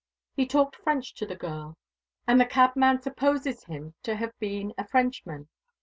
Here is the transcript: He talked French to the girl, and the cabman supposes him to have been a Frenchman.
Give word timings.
He 0.35 0.47
talked 0.47 0.77
French 0.77 1.13
to 1.13 1.27
the 1.27 1.35
girl, 1.35 1.77
and 2.25 2.41
the 2.41 2.45
cabman 2.47 3.03
supposes 3.03 3.65
him 3.65 3.93
to 4.01 4.15
have 4.15 4.31
been 4.39 4.73
a 4.75 4.87
Frenchman. 4.87 5.47